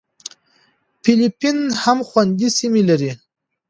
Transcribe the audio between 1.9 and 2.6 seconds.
خوندي